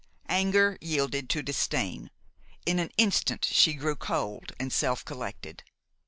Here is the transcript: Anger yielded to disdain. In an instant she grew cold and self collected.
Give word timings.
Anger 0.29 0.79
yielded 0.81 1.29
to 1.29 1.43
disdain. 1.43 2.09
In 2.65 2.79
an 2.79 2.89
instant 2.97 3.45
she 3.45 3.75
grew 3.75 3.95
cold 3.95 4.51
and 4.59 4.73
self 4.73 5.05
collected. 5.05 5.61